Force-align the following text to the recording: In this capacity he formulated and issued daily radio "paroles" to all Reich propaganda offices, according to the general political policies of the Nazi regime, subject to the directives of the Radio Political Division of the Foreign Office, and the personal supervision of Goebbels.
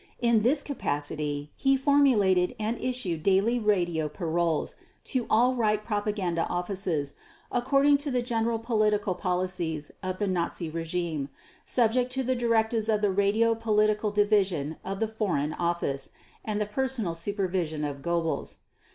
In 0.19 0.41
this 0.41 0.63
capacity 0.63 1.51
he 1.55 1.77
formulated 1.77 2.55
and 2.59 2.75
issued 2.81 3.21
daily 3.21 3.59
radio 3.59 4.09
"paroles" 4.09 4.73
to 5.03 5.27
all 5.29 5.53
Reich 5.53 5.85
propaganda 5.85 6.47
offices, 6.49 7.17
according 7.51 7.97
to 7.99 8.09
the 8.09 8.23
general 8.23 8.57
political 8.57 9.13
policies 9.13 9.91
of 10.01 10.17
the 10.17 10.25
Nazi 10.25 10.71
regime, 10.71 11.29
subject 11.65 12.11
to 12.13 12.23
the 12.23 12.33
directives 12.35 12.89
of 12.89 13.01
the 13.01 13.11
Radio 13.11 13.53
Political 13.53 14.09
Division 14.09 14.77
of 14.83 14.99
the 14.99 15.07
Foreign 15.07 15.53
Office, 15.53 16.13
and 16.43 16.59
the 16.59 16.65
personal 16.65 17.13
supervision 17.13 17.85
of 17.85 17.97
Goebbels. 17.97 18.57